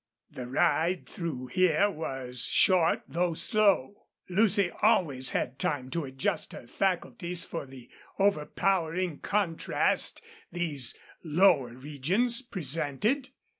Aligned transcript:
The 0.31 0.47
ride 0.47 1.07
through 1.07 1.45
here 1.49 1.87
was 1.91 2.43
short, 2.45 3.03
though 3.07 3.35
slow. 3.35 4.07
Lucy 4.29 4.71
always 4.81 5.29
had 5.29 5.59
time 5.59 5.91
to 5.91 6.05
adjust 6.05 6.53
her 6.53 6.65
faculties 6.65 7.45
for 7.45 7.67
the 7.67 7.87
overpowering 8.17 9.19
contrast 9.19 10.19
these 10.51 10.97
lower 11.23 11.75
regions 11.75 12.41
presented. 12.41 13.29